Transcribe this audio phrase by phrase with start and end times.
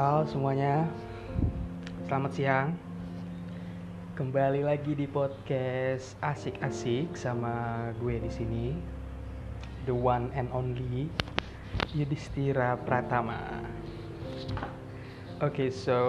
[0.00, 0.88] Halo semuanya,
[2.08, 2.72] selamat siang.
[4.16, 8.66] Kembali lagi di podcast asik-asik sama gue di sini,
[9.84, 11.04] the one and only
[11.92, 13.60] Yudhistira Pratama.
[15.44, 16.00] Oke, okay, so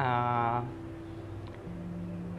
[0.00, 0.64] uh,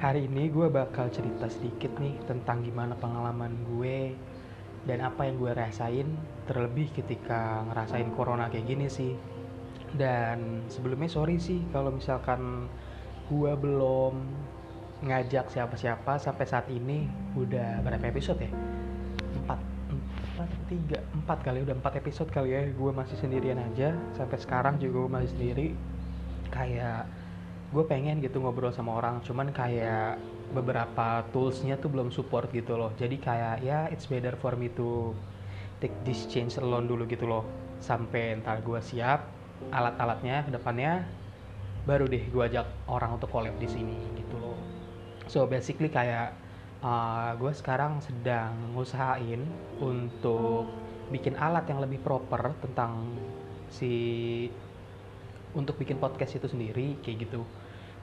[0.02, 4.18] hari ini gue bakal cerita sedikit nih tentang gimana pengalaman gue
[4.90, 6.10] dan apa yang gue rasain
[6.50, 9.14] terlebih ketika ngerasain corona kayak gini sih
[9.94, 12.68] dan sebelumnya sorry sih kalau misalkan
[13.30, 14.18] gua belum
[15.04, 18.52] ngajak siapa-siapa sampai saat ini udah berapa episode ya?
[19.44, 19.60] Empat
[19.92, 21.00] empat tiga?
[21.12, 23.92] Empat kali udah empat episode kali ya gue masih sendirian aja.
[24.16, 25.68] Sampai sekarang juga gue masih sendiri.
[26.50, 27.06] Kayak
[27.76, 30.22] gue pengen gitu ngobrol sama orang cuman kayak
[30.54, 32.96] beberapa toolsnya tuh belum support gitu loh.
[32.96, 35.12] Jadi kayak ya it's better for me to
[35.84, 37.44] take this change alone dulu gitu loh.
[37.84, 41.06] Sampai entar gue siap alat-alatnya ke depannya
[41.84, 44.56] baru deh gue ajak orang untuk collab di sini gitu loh.
[45.28, 46.36] So basically kayak
[46.84, 49.44] uh, gue sekarang sedang ngusahain
[49.80, 50.72] untuk
[51.12, 53.12] bikin alat yang lebih proper tentang
[53.68, 54.48] si
[55.54, 57.44] untuk bikin podcast itu sendiri kayak gitu.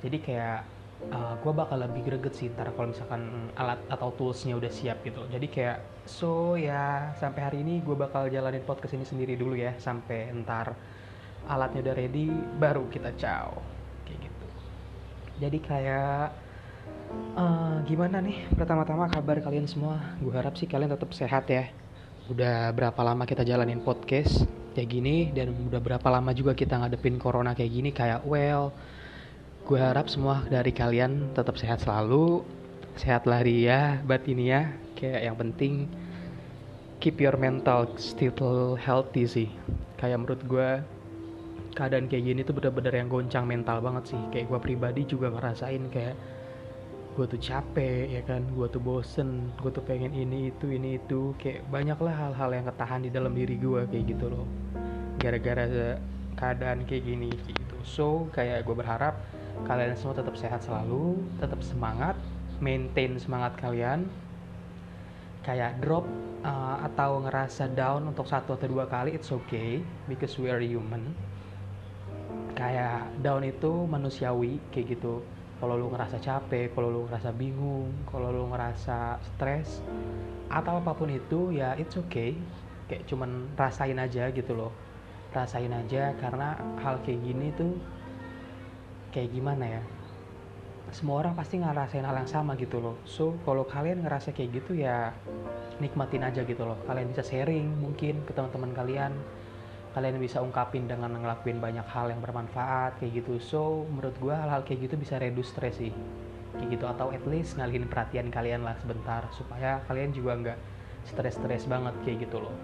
[0.04, 0.60] Jadi kayak
[1.08, 5.24] uh, gue bakal lebih greget sih ntar kalau misalkan alat atau toolsnya udah siap gitu.
[5.32, 9.72] Jadi kayak so ya sampai hari ini gue bakal jalanin podcast ini sendiri dulu ya
[9.80, 10.76] sampai ntar
[11.46, 13.56] alatnya udah ready baru kita caw.
[14.04, 14.46] Kayak gitu.
[15.40, 16.26] Jadi kayak
[17.36, 20.00] uh, gimana nih pertama-tama kabar kalian semua?
[20.20, 21.70] Gue harap sih kalian tetap sehat ya.
[22.30, 27.18] Udah berapa lama kita jalanin podcast kayak gini dan udah berapa lama juga kita ngadepin
[27.18, 28.70] corona kayak gini kayak well
[29.66, 32.42] gue harap semua dari kalian tetap sehat selalu.
[32.98, 34.02] Sehat lahiriah
[34.36, 34.62] ya
[34.98, 35.88] kayak yang penting
[37.00, 39.48] keep your mental still healthy sih.
[39.96, 40.70] Kayak menurut gue
[41.74, 44.22] keadaan kayak gini tuh bener-bener yang goncang mental banget sih.
[44.34, 46.16] Kayak gue pribadi juga ngerasain kayak
[47.14, 48.42] gue tuh capek ya kan?
[48.54, 51.34] Gue tuh bosen gue tuh pengen ini itu ini itu.
[51.38, 54.46] Kayak banyak lah hal-hal yang ketahan di dalam diri gue kayak gitu loh.
[55.20, 55.64] Gara-gara
[56.34, 57.76] keadaan kayak gini gitu.
[57.86, 59.18] So kayak gue berharap
[59.66, 62.16] kalian semua tetap sehat selalu tetap semangat
[62.58, 64.10] maintain semangat kalian.
[65.40, 66.04] Kayak drop
[66.44, 71.16] uh, atau ngerasa down untuk satu atau dua kali it's okay because we are human
[72.54, 75.22] kayak down itu manusiawi kayak gitu.
[75.60, 79.84] Kalau lu ngerasa capek kalau lu ngerasa bingung kalau lu ngerasa stres
[80.48, 82.34] atau apa pun itu ya it's okay.
[82.88, 84.72] Kayak cuman rasain aja gitu loh.
[85.30, 87.76] Rasain aja karena hal kayak gini tuh
[89.12, 89.82] kayak gimana ya?
[90.90, 92.96] Semua orang pasti ngerasain hal yang sama gitu loh.
[93.06, 95.14] So kalau kalian ngerasa kayak gitu ya
[95.78, 96.80] nikmatin aja gitu loh.
[96.88, 99.12] Kalian bisa sharing mungkin ke teman-teman kalian
[99.90, 103.42] kalian bisa ungkapin dengan ngelakuin banyak hal yang bermanfaat kayak gitu.
[103.42, 105.90] So menurut gue hal-hal kayak gitu bisa reduce stress sih.
[106.54, 110.58] Kayak gitu atau at least ngalihin perhatian kalian lah sebentar supaya kalian juga nggak
[111.10, 112.54] stres-stres banget kayak gitu loh.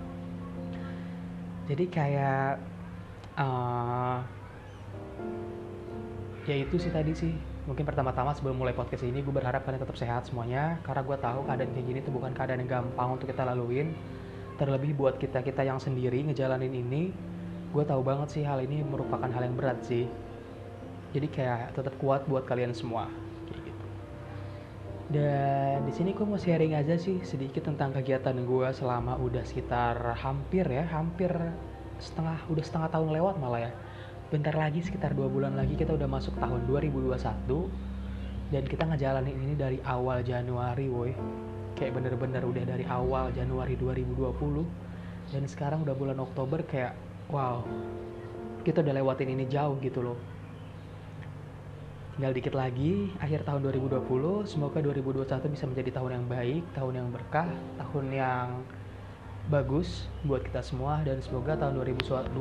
[1.67, 2.63] Jadi kayak
[3.35, 4.23] uh,
[6.47, 7.35] ya itu sih tadi sih.
[7.67, 10.79] Mungkin pertama-tama sebelum mulai podcast ini gue berharap kalian tetap sehat semuanya.
[10.87, 13.91] Karena gue tahu keadaan kayak gini itu bukan keadaan yang gampang untuk kita laluin
[14.57, 17.13] terlebih buat kita kita yang sendiri ngejalanin ini
[17.71, 20.09] gue tahu banget sih hal ini merupakan hal yang berat sih.
[21.13, 23.09] Jadi kayak tetap kuat buat kalian semua
[23.49, 23.87] kayak gitu.
[25.13, 30.17] Dan di sini gue mau sharing aja sih sedikit tentang kegiatan gue selama udah sekitar
[30.19, 31.31] hampir ya hampir
[32.01, 33.73] setengah udah setengah tahun lewat malah ya.
[34.33, 37.15] Bentar lagi sekitar dua bulan lagi kita udah masuk tahun 2021
[38.51, 41.13] dan kita ngejalanin ini dari awal Januari woi
[41.77, 44.17] kayak bener-bener udah dari awal Januari 2020
[45.31, 46.97] dan sekarang udah bulan Oktober kayak
[47.29, 47.61] wow
[48.67, 50.19] kita udah lewatin ini jauh gitu loh.
[52.17, 57.09] Tinggal dikit lagi akhir tahun 2020 semoga 2021 bisa menjadi tahun yang baik tahun yang
[57.13, 58.49] berkah tahun yang
[59.47, 62.35] bagus buat kita semua dan semoga tahun 2021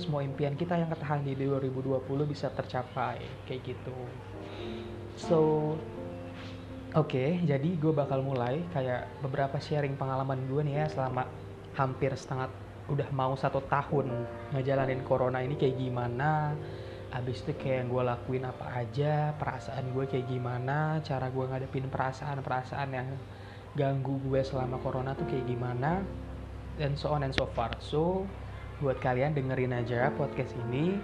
[0.00, 3.98] semua impian kita yang ketahan di 2020 bisa tercapai kayak gitu.
[5.18, 5.74] So
[6.96, 11.28] Oke, jadi gue bakal mulai kayak beberapa sharing pengalaman gue nih ya selama
[11.76, 12.48] hampir setengah
[12.88, 14.08] udah mau satu tahun
[14.56, 16.56] ngejalanin corona ini kayak gimana
[17.12, 21.88] Abis itu kayak yang gue lakuin apa aja Perasaan gue kayak gimana Cara gue ngadepin
[21.88, 23.08] perasaan-perasaan yang
[23.76, 26.04] ganggu gue selama corona tuh kayak gimana
[26.76, 27.72] Dan so on and so far.
[27.80, 28.28] So
[28.80, 30.96] buat kalian dengerin aja podcast ini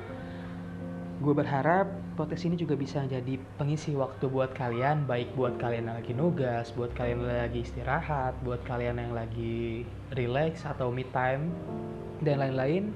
[1.18, 5.98] gue berharap podcast ini juga bisa jadi pengisi waktu buat kalian baik buat kalian yang
[5.98, 9.82] lagi nugas buat kalian yang lagi istirahat buat kalian yang lagi
[10.14, 11.50] relax atau me time
[12.22, 12.94] dan lain-lain.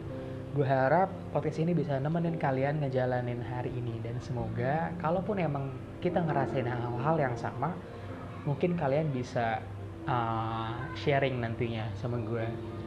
[0.54, 6.22] Gue harap podcast ini bisa nemenin kalian ngejalanin hari ini dan semoga kalaupun emang kita
[6.22, 7.74] ngerasain hal-hal yang sama
[8.46, 9.60] mungkin kalian bisa
[10.08, 12.46] uh, sharing nantinya sama gue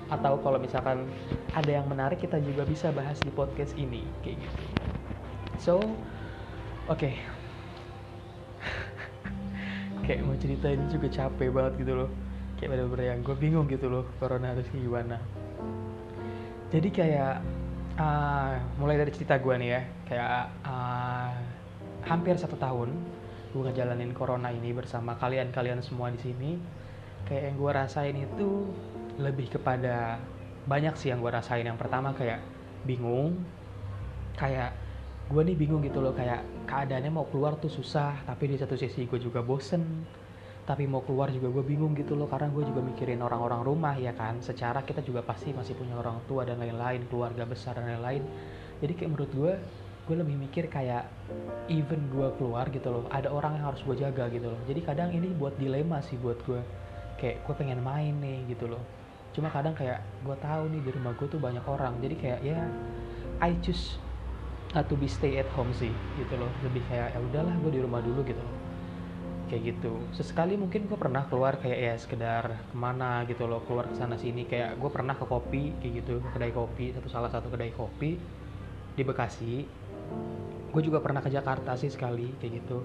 [0.09, 1.05] atau kalau misalkan
[1.53, 4.63] ada yang menarik kita juga bisa bahas di podcast ini kayak gitu.
[5.61, 5.77] So
[6.89, 6.97] oke.
[6.97, 7.13] Okay.
[10.05, 12.09] kayak mau cerita ini juga capek banget gitu loh.
[12.57, 15.17] Kayak bener-bener yang gue bingung gitu loh corona harus gimana.
[16.71, 17.43] Jadi kayak
[17.99, 19.81] uh, mulai dari cerita gue nih ya.
[20.09, 21.31] Kayak uh,
[22.09, 22.91] hampir satu tahun
[23.51, 26.57] gue ngejalanin corona ini bersama kalian-kalian semua di sini.
[27.29, 28.49] Kayak yang gue rasain itu
[29.21, 30.17] lebih kepada
[30.65, 31.65] banyak sih yang gue rasain.
[31.65, 32.41] Yang pertama kayak
[32.87, 33.37] bingung
[34.33, 34.73] kayak
[35.31, 39.07] gue nih bingung gitu loh kayak keadaannya mau keluar tuh susah tapi di satu sisi
[39.07, 40.03] gue juga bosen.
[40.61, 44.11] Tapi mau keluar juga gue bingung gitu loh karena gue juga mikirin orang-orang rumah ya
[44.13, 44.43] kan?
[44.43, 48.21] Secara kita juga pasti masih punya orang tua dan lain-lain keluarga besar dan lain-lain.
[48.83, 49.53] Jadi kayak menurut gue
[50.01, 51.07] gue lebih mikir kayak
[51.71, 54.59] even gue keluar gitu loh ada orang yang harus gue jaga gitu loh.
[54.67, 56.61] Jadi kadang ini buat dilema sih buat gue
[57.17, 58.83] kayak gue pengen main nih gitu loh.
[59.31, 61.95] Cuma kadang kayak gue tahu nih di rumah gue tuh banyak orang.
[62.03, 62.59] Jadi kayak ya
[63.41, 63.97] I choose
[64.71, 66.51] not to be stay at home sih gitu loh.
[66.63, 68.57] Lebih kayak ya udahlah gue di rumah dulu gitu loh.
[69.51, 69.93] Kayak gitu.
[70.15, 74.15] Sesekali mungkin gue pernah keluar kayak ya sekedar ke mana gitu loh keluar ke sana
[74.15, 74.47] sini.
[74.47, 78.15] Kayak gue pernah ke kopi kayak gitu kedai kopi satu salah satu kedai kopi
[78.95, 79.67] di Bekasi.
[80.71, 82.79] Gue juga pernah ke Jakarta sih sekali kayak gitu.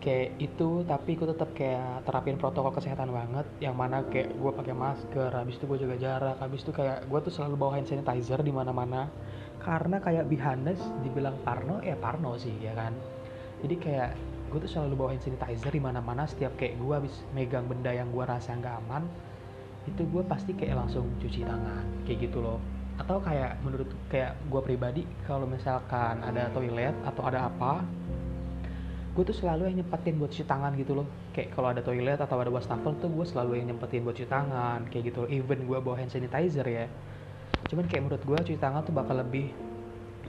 [0.00, 4.72] Kayak itu tapi gue tetap kayak terapin protokol kesehatan banget yang mana kayak gue pakai
[4.72, 8.40] masker habis itu gue jaga jarak habis itu kayak gue tuh selalu bawa hand sanitizer
[8.40, 9.12] di mana-mana
[9.60, 12.96] karena kayak Bihanes dibilang Parno ya Parno sih ya kan?
[13.60, 14.10] Jadi kayak
[14.50, 18.10] gue tuh selalu bawa hand sanitizer di mana-mana setiap kayak gue habis megang benda yang
[18.10, 19.06] gue rasa nggak aman
[19.86, 22.58] itu gue pasti kayak langsung cuci tangan kayak gitu loh.
[23.00, 27.84] Atau kayak menurut kayak gue pribadi kalau misalkan ada toilet atau ada apa
[29.10, 31.06] gue tuh selalu yang nyempetin buat cuci tangan gitu loh.
[31.36, 34.88] Kayak kalau ada toilet atau ada wastafel tuh gue selalu yang nyempetin buat cuci tangan
[34.88, 35.28] kayak gitu loh.
[35.28, 36.86] even gue bawa hand sanitizer ya
[37.68, 39.52] cuman kayak menurut gue cuci tangan tuh bakal lebih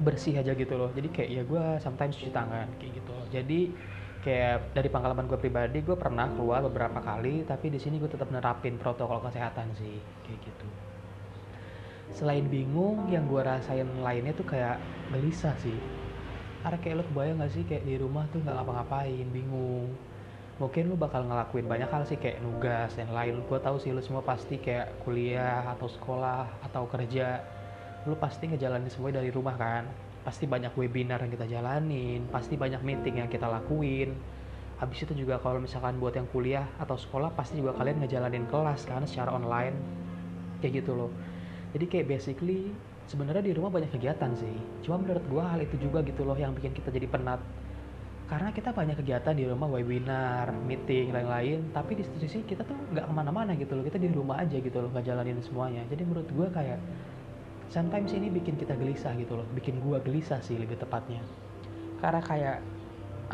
[0.02, 0.90] bersih aja gitu loh.
[0.92, 3.12] Jadi kayak ya gue sometimes cuci tangan kayak gitu.
[3.14, 3.28] Loh.
[3.30, 3.60] jadi
[4.22, 8.30] kayak dari pengalaman gue pribadi gue pernah keluar beberapa kali tapi di sini gue tetap
[8.30, 10.68] nerapin protokol kesehatan sih kayak gitu.
[12.12, 14.78] Selain bingung yang gue rasain lainnya tuh kayak
[15.10, 15.78] gelisah sih.
[16.62, 19.90] Karena kayak lo kebayang gak sih kayak di rumah tuh nggak ngapa-ngapain bingung
[20.62, 23.42] mungkin lo bakal ngelakuin banyak hal sih kayak nugas dan lain.
[23.50, 27.42] Gue tahu sih lo semua pasti kayak kuliah atau sekolah atau kerja
[28.06, 29.90] lo pasti ngejalanin semua dari rumah kan.
[30.22, 34.14] Pasti banyak webinar yang kita jalanin pasti banyak meeting yang kita lakuin.
[34.78, 38.86] Habis itu juga kalau misalkan buat yang kuliah atau sekolah pasti juga kalian ngejalanin kelas
[38.86, 39.74] kan secara online.
[40.62, 41.10] Kayak gitu loh.
[41.74, 42.70] Jadi kayak basically
[43.10, 44.58] sebenarnya di rumah banyak kegiatan sih.
[44.86, 47.42] Cuma menurut gua hal itu juga gitu loh yang bikin kita jadi penat
[48.32, 51.68] karena kita banyak kegiatan di rumah webinar meeting lain-lain.
[51.76, 53.84] Tapi di sisi kita tuh nggak ke mana-mana gitu loh.
[53.84, 55.84] Kita di rumah aja gitu loh nggak jalanin semuanya.
[55.92, 56.80] Jadi menurut gua kayak
[57.68, 59.44] sometimes ini bikin kita gelisah gitu loh.
[59.52, 61.20] Bikin gua gelisah sih lebih tepatnya.
[62.00, 62.58] Karena kayak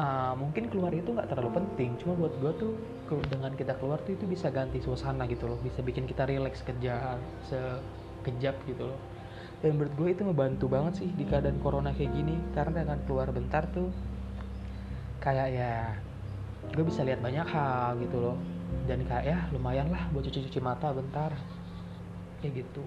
[0.01, 1.93] uh, mungkin keluar itu nggak terlalu penting.
[2.01, 2.73] Cuma buat gua tuh
[3.29, 5.61] dengan kita keluar tuh itu bisa ganti suasana gitu loh.
[5.61, 8.97] Bisa bikin kita relax kerja sekejap gitu loh.
[9.61, 12.33] Dan menurut gue itu membantu banget sih di keadaan corona kayak gini.
[12.57, 13.89] Karena dengan keluar bentar tuh
[15.19, 15.73] kayak ya
[16.73, 18.37] gue bisa lihat banyak hal gitu loh.
[18.87, 21.31] Dan kayak ya lumayan lah buat cuci-cuci mata bentar.
[22.43, 22.85] Kayak gitu.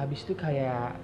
[0.00, 0.98] Habis itu kayak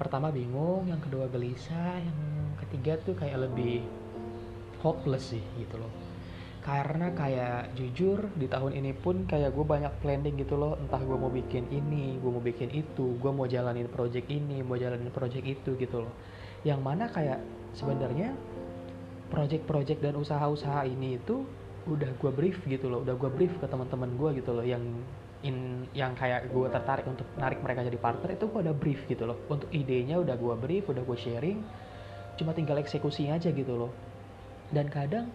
[0.00, 2.18] pertama bingung yang kedua gelisah yang
[2.64, 3.84] ketiga tuh kayak lebih
[4.80, 5.92] hopeless sih gitu loh.
[6.60, 10.76] Karena kayak jujur di tahun ini pun kayak gue banyak planning gitu loh.
[10.76, 14.76] Entah gue mau bikin ini gue mau bikin itu gue mau jalanin project ini mau
[14.76, 16.12] jalanin project itu gitu loh.
[16.64, 17.40] Yang mana kayak
[17.72, 18.36] sebenarnya
[19.30, 21.46] project-project dan usaha-usaha ini itu
[21.88, 24.82] udah gue brief gitu loh udah gue brief ke teman-teman gue gitu loh yang
[25.40, 29.24] in yang kayak gue tertarik untuk narik mereka jadi partner itu gue udah brief gitu
[29.24, 29.40] loh.
[29.48, 31.58] Untuk idenya udah gue brief udah gue sharing
[32.36, 33.92] cuma tinggal eksekusinya aja gitu loh.
[34.68, 35.32] Dan kadang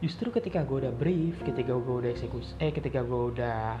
[0.00, 3.80] justru ketika gue udah brief ketika gue udah eksekusi eh ketika gue udah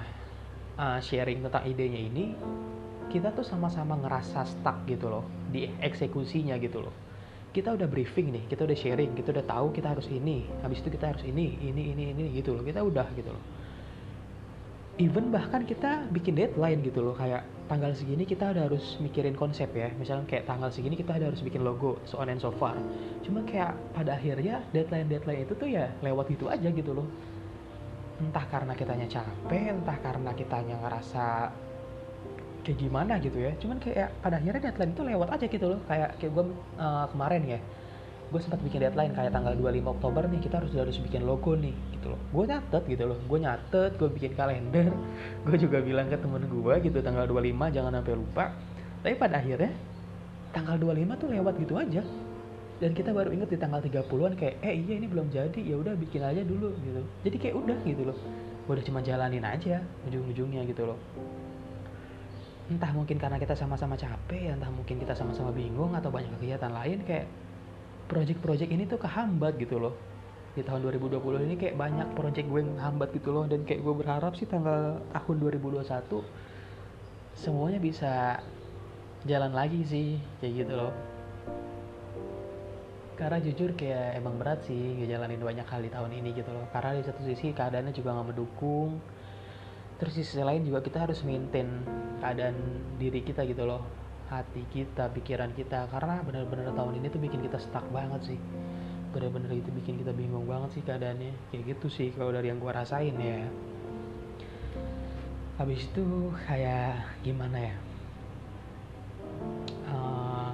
[0.78, 2.32] uh, sharing tentang idenya ini
[3.12, 6.94] kita tuh sama-sama ngerasa stuck gitu loh di eksekusinya gitu loh
[7.54, 10.90] kita udah briefing nih kita udah sharing kita udah tahu kita harus ini habis itu
[10.90, 13.44] kita harus ini ini ini ini gitu loh kita udah gitu loh.
[14.94, 19.70] Even bahkan kita bikin deadline gitu loh kayak tanggal segini kita udah harus mikirin konsep
[19.74, 22.74] ya misalnya kayak tanggal segini kita udah harus bikin logo so on and so far.
[23.22, 27.06] Cuma kayak pada akhirnya deadline deadline itu tuh ya lewat gitu aja gitu loh.
[28.18, 31.26] Entah karena kitanya capek entah karena kitanya ngerasa
[32.64, 33.52] kayak gimana gitu ya.
[33.60, 35.80] Cuman kayak pada akhirnya deadline itu lewat aja gitu loh.
[35.84, 36.44] Kayak kayak gue
[36.80, 37.60] uh, kemarin ya
[38.32, 41.70] gue sempat bikin deadline kayak tanggal 25 Oktober nih kita harus harus bikin logo nih
[41.94, 42.20] gitu loh.
[42.34, 43.18] Gue nyatet gitu loh.
[43.30, 44.90] Gue nyatet gue bikin kalender.
[45.46, 48.44] Gue juga bilang ke temen gue gitu tanggal 25 jangan sampai lupa.
[49.06, 49.70] Tapi pada akhirnya
[50.50, 52.02] tanggal 25 tuh lewat gitu aja.
[52.82, 55.60] Dan kita baru inget di tanggal 30-an kayak eh iya ini belum jadi.
[55.62, 57.06] Ya udah bikin aja dulu gitu.
[57.22, 58.18] Jadi kayak udah gitu loh.
[58.66, 59.78] Gue udah cuma jalanin aja
[60.10, 60.98] ujung-ujungnya gitu loh
[62.64, 67.04] entah mungkin karena kita sama-sama capek entah mungkin kita sama-sama bingung atau banyak kegiatan lain
[67.04, 67.28] kayak
[68.08, 69.92] project-project ini tuh kehambat gitu loh.
[70.54, 73.94] Di tahun 2020 ini kayak banyak project gue yang hambat gitu loh dan kayak gue
[73.94, 75.84] berharap sih tanggal tahun 2021
[77.34, 78.38] semuanya bisa
[79.26, 80.08] jalan lagi sih
[80.40, 80.92] kayak gitu loh.
[83.14, 86.64] Karena jujur kayak emang berat sih ngejalanin banyak hal di tahun ini gitu loh.
[86.72, 89.02] Karena di satu sisi keadaannya juga nggak mendukung
[90.04, 91.64] terus di sisi lain juga kita harus maintain
[92.20, 92.52] keadaan
[93.00, 93.80] diri kita gitu loh.
[94.28, 95.88] Hati kita, pikiran kita.
[95.88, 98.38] Karena benar-benar tahun ini tuh bikin kita stuck banget sih.
[99.16, 101.32] Benar-benar itu bikin kita bingung banget sih keadaannya.
[101.48, 103.48] Kayak gitu sih kalau dari yang gue rasain ya.
[105.56, 106.04] Habis itu
[106.52, 107.76] kayak gimana ya?
[109.88, 110.52] Uh,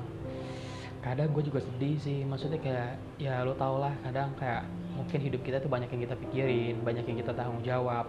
[1.02, 2.22] kadang gue juga sedih sih.
[2.22, 4.62] Maksudnya kayak ya lo tau lah kadang kayak
[4.94, 8.06] mungkin hidup kita tuh banyak yang kita pikirin banyak yang kita tanggung jawab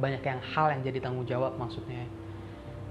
[0.00, 2.04] banyak yang hal yang jadi tanggung jawab maksudnya.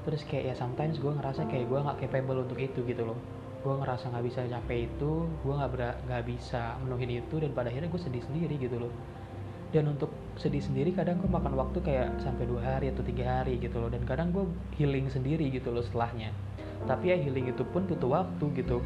[0.06, 3.18] Terus kayak ya sometimes gue ngerasa kayak gue nggak capable untuk itu gitu loh.
[3.62, 7.90] Gue ngerasa nggak bisa capai itu gue nggak nggak bisa menuhin itu dan pada akhirnya
[7.90, 8.94] gue sedih sendiri gitu loh.
[9.72, 13.62] Dan untuk sedih sendiri kadang gue makan waktu kayak sampai dua hari atau tiga hari
[13.62, 13.88] gitu loh.
[13.88, 16.34] Dan kadang gue healing sendiri gitu loh setelahnya.
[16.90, 18.82] Tapi ya healing itu pun butuh waktu gitu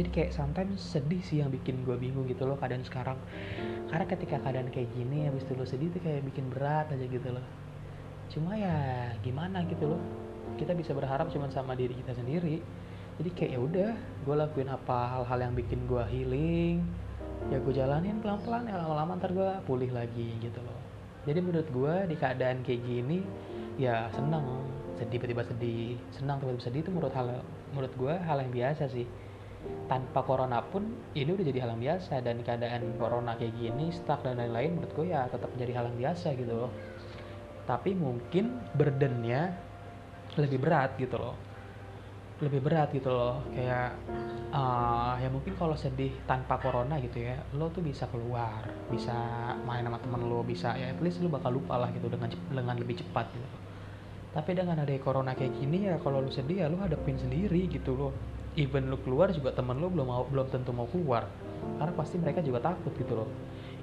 [0.00, 3.20] jadi kayak sometimes sedih sih yang bikin gue bingung gitu loh keadaan sekarang.
[3.92, 7.28] Karena ketika keadaan kayak gini habis itu lo sedih tuh kayak bikin berat aja gitu
[7.28, 7.44] loh.
[8.32, 10.00] Cuma ya gimana gitu loh.
[10.56, 12.64] Kita bisa berharap cuma sama diri kita sendiri.
[13.20, 13.90] Jadi kayak ya udah
[14.24, 16.80] gue lakuin apa hal-hal yang bikin gue healing
[17.48, 20.80] ya gue jalanin pelan-pelan ya lama-lama ntar gue pulih lagi gitu loh.
[21.28, 23.20] Jadi menurut gue di keadaan kayak gini
[23.76, 24.64] ya senang.
[24.96, 26.00] Sedih tiba-tiba sedih.
[26.08, 27.44] Senang tiba-tiba sedih itu menurut hal
[27.76, 29.04] menurut gue hal yang biasa sih
[29.90, 30.86] tanpa corona pun
[31.18, 32.22] ini udah jadi hal yang biasa.
[32.22, 35.98] Dan keadaan corona kayak gini stuck dan lain-lain menurut gue ya tetap jadi hal yang
[35.98, 36.72] biasa gitu loh.
[37.66, 39.54] Tapi mungkin burdennya
[40.38, 41.36] lebih berat gitu loh.
[42.40, 43.42] Lebih berat gitu loh.
[43.50, 43.98] Kayak
[44.54, 49.14] uh, ya mungkin kalau sedih tanpa corona gitu ya lo tuh bisa keluar bisa
[49.64, 52.76] main sama temen lo bisa ya at least lo bakal lupa lah gitu dengan dengan
[52.78, 53.48] lebih cepat gitu.
[54.30, 57.98] Tapi dengan ada corona kayak gini ya kalau lo sedih ya lo hadapin sendiri gitu
[57.98, 58.14] loh
[58.58, 61.30] even lo keluar juga temen lo belum mau belum tentu mau keluar.
[61.78, 63.28] Karena pasti mereka juga takut gitu loh.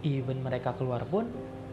[0.03, 1.29] Even mereka keluar pun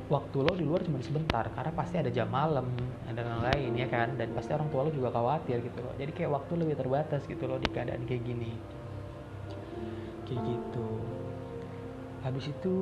[0.06, 1.50] waktu lo di luar cuma sebentar.
[1.50, 2.70] Karena pasti ada jam malam
[3.08, 4.14] dan lain-lain ya kan?
[4.14, 5.94] Dan pasti orang tua lo juga khawatir gitu loh.
[5.98, 8.52] Jadi kayak waktu lebih terbatas gitu loh di keadaan kayak gini.
[10.28, 10.88] Kayak gitu.
[12.22, 12.74] Habis itu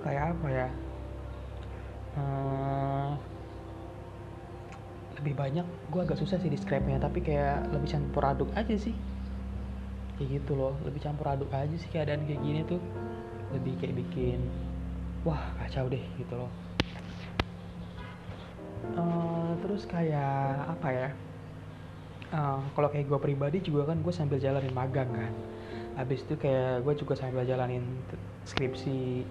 [0.00, 0.68] kayak apa ya?
[2.10, 3.14] Hmm,
[5.20, 8.96] lebih banyak gue agak susah sih describe-nya tapi kayak lebih campur aduk aja sih
[10.20, 10.76] kayak gitu loh.
[10.84, 12.76] Lebih campur aduk aja sih keadaan kayak gini tuh.
[13.56, 14.44] Lebih kayak bikin
[15.24, 16.52] wah kacau deh gitu loh.
[19.00, 21.08] Uh, terus kayak apa ya?
[22.30, 25.32] Uh, kalau kayak gue pribadi juga kan gue sambil jalanin magang kan.
[25.96, 27.82] Habis itu kayak gue juga sambil jalanin
[28.44, 29.24] skripsi.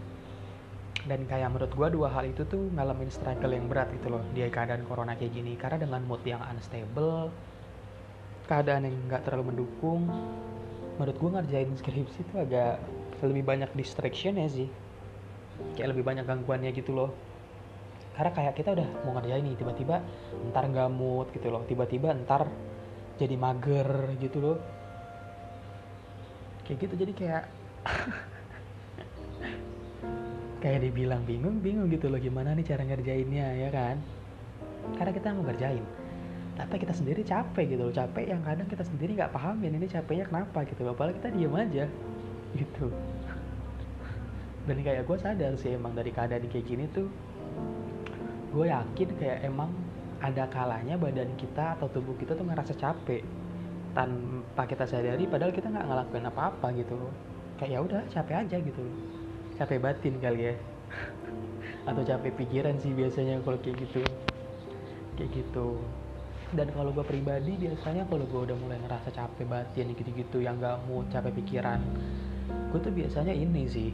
[1.05, 4.41] Dan kayak menurut gue dua hal itu tuh ngalamin struggle yang berat gitu loh di
[4.50, 5.53] keadaan corona kayak gini.
[5.53, 7.29] Karena dengan mood yang unstable
[8.50, 10.10] keadaan yang nggak terlalu mendukung
[11.00, 12.84] menurut gue ngerjain skripsi itu agak
[13.24, 14.68] lebih banyak distraction ya sih.
[15.79, 17.15] Kayak lebih banyak gangguannya gitu loh.
[18.20, 20.03] Karena kayak kita udah mau ngerjain nih tiba-tiba
[20.51, 21.63] ntar mood gitu loh.
[21.63, 22.51] Tiba-tiba ntar
[23.15, 24.58] jadi mager gitu loh.
[26.68, 27.44] Kayak gitu jadi kayak
[30.62, 34.03] kayak dibilang bingung bingung gitu loh gimana nih cara ngerjainnya ya kan?
[35.00, 35.99] Karena kita mau ngerjain
[36.59, 37.95] tapi kita sendiri capek gitu loh.
[37.95, 41.55] Capek yang kadang kita sendiri nggak paham ya ini capeknya kenapa gitu apalagi kita diem
[41.55, 41.85] aja
[42.59, 42.91] gitu.
[44.67, 47.07] Dan kayak gue sadar sih emang dari keadaan kayak gini tuh
[48.49, 49.71] gue yakin kayak emang
[50.19, 53.23] ada kalanya badan kita atau tubuh kita tuh ngerasa capek
[53.95, 56.97] tanpa kita sadari padahal kita nggak ngelakuin apa-apa gitu
[57.55, 58.95] kayak ya udah capek aja gitu loh.
[59.55, 60.55] Capek batin kali ya.
[61.89, 64.03] Atau capek pikiran sih biasanya kalau kayak gitu.
[65.19, 65.83] Kayak gitu
[66.53, 70.82] dan kalau gue pribadi biasanya kalau gue udah mulai ngerasa capek batin gitu-gitu yang gak
[70.89, 71.82] mau capek pikiran
[72.70, 73.91] gue tuh biasanya ini sih.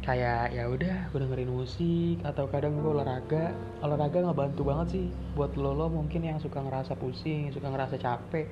[0.00, 3.52] Kayak ya udah gue dengerin musik atau kadang gue olahraga.
[3.82, 7.98] Olahraga nggak bantu banget sih buat lo lo mungkin yang suka ngerasa pusing suka ngerasa
[7.98, 8.46] capek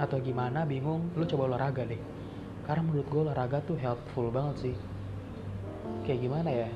[0.00, 2.00] atau gimana bingung lo coba olahraga deh.
[2.64, 4.76] Karena menurut gue olahraga tuh helpful banget sih.
[6.08, 6.70] Kayak gimana ya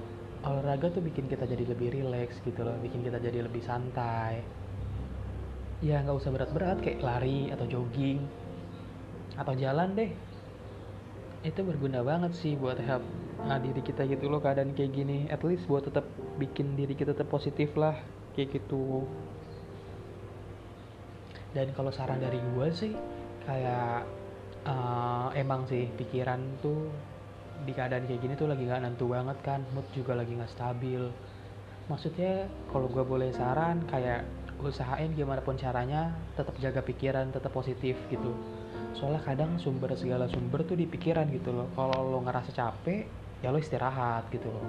[0.45, 4.45] olahraga tuh bikin kita jadi lebih rileks gitu loh bikin kita jadi lebih santai
[5.85, 8.25] ya nggak usah berat-berat kayak lari atau jogging
[9.37, 10.11] atau jalan deh.
[11.45, 13.05] Itu berguna banget sih buat help
[13.45, 15.29] nah diri kita gitu loh keadaan kayak gini.
[15.29, 16.09] At least buat tetap
[16.41, 18.01] bikin diri kita tetap positif lah
[18.33, 19.05] kayak gitu.
[21.53, 22.97] Dan kalau saran dari gue sih
[23.45, 24.09] kayak
[24.65, 26.89] uh, emang sih pikiran tuh
[27.69, 31.13] di keadaan kayak gini tuh lagi nggak nentu banget kan mood juga lagi nggak stabil.
[31.93, 34.25] Maksudnya kalau gue boleh saran kayak
[34.63, 38.33] usahain gimana pun caranya tetap jaga pikiran tetap positif gitu.
[38.95, 41.67] Soalnya kadang sumber segala sumber tuh di pikiran gitu loh.
[41.75, 43.07] Kalau lo ngerasa capek
[43.43, 44.65] ya lo istirahat gitu loh.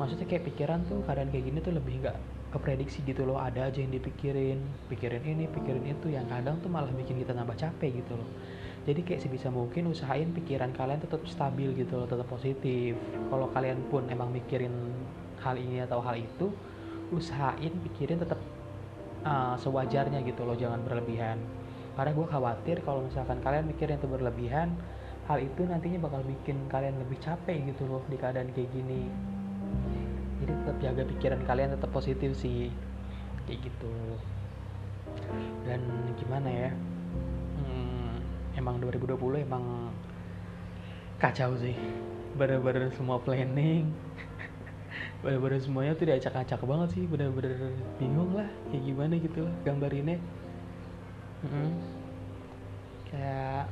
[0.00, 2.16] Maksudnya kayak pikiran tuh keadaan kayak gini tuh lebih nggak
[2.50, 3.38] keprediksi gitu loh.
[3.38, 4.58] Ada aja yang dipikirin
[4.90, 8.28] pikirin ini pikirin itu yang kadang tuh malah bikin kita nambah capek gitu loh.
[8.82, 12.98] Jadi kayak sebisa mungkin usahain pikiran kalian tetap stabil gitu loh tetap positif.
[13.30, 14.74] Kalau kalian pun emang mikirin
[15.38, 16.50] hal ini atau hal itu
[17.14, 18.42] usahain pikirin tetap
[19.22, 21.38] uh, sewajarnya gitu loh jangan berlebihan.
[21.92, 24.72] Karena gue khawatir kalau misalkan kalian mikirin itu berlebihan
[25.30, 29.06] hal itu nantinya bakal bikin kalian lebih capek gitu loh di keadaan kayak gini.
[30.42, 32.72] Jadi tetap jaga pikiran kalian tetap positif sih
[33.46, 33.94] kayak gitu.
[35.62, 35.80] Dan
[36.18, 36.70] gimana ya
[37.62, 39.94] hmm, emang 2020 emang
[41.22, 41.76] kacau sih.
[42.34, 43.86] Bener-bener semua planning
[45.22, 47.70] bener-bener semuanya tuh diacak-acak banget sih bener-bener
[48.02, 50.18] bingung lah kayak gimana gitu lah gambarinnya.
[51.42, 51.74] Hmm.
[53.10, 53.66] kayak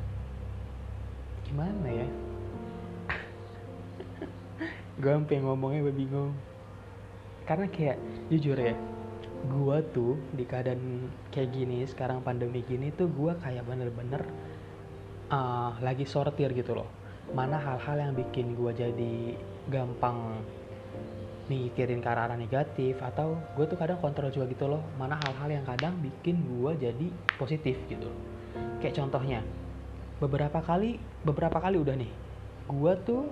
[1.47, 2.09] gimana ya?
[5.03, 6.35] Gue sampai ngomongnya bingung.
[7.47, 7.99] Karena kayak
[8.31, 8.75] jujur ya
[9.41, 14.21] gue tuh di keadaan kayak gini sekarang pandemi gini tuh gue kayak bener-bener
[15.33, 16.89] uh, lagi sortir gitu loh.
[17.33, 19.15] Mana hal-hal yang bikin gue jadi
[19.73, 20.45] gampang
[21.51, 25.67] mikirin ke arah negatif atau gue tuh kadang kontrol juga gitu loh mana hal-hal yang
[25.67, 28.07] kadang bikin gue jadi positif gitu.
[28.79, 29.43] Kayak contohnya
[30.23, 32.13] beberapa kali beberapa kali udah nih
[32.71, 33.27] gue tuh